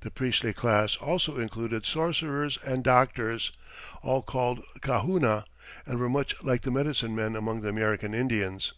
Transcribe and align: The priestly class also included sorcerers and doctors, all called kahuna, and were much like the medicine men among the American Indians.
The 0.00 0.10
priestly 0.10 0.52
class 0.52 0.96
also 0.96 1.38
included 1.38 1.86
sorcerers 1.86 2.58
and 2.66 2.82
doctors, 2.82 3.52
all 4.02 4.20
called 4.20 4.60
kahuna, 4.80 5.44
and 5.86 6.00
were 6.00 6.08
much 6.10 6.34
like 6.42 6.62
the 6.62 6.72
medicine 6.72 7.14
men 7.14 7.36
among 7.36 7.60
the 7.60 7.68
American 7.68 8.12
Indians. 8.12 8.72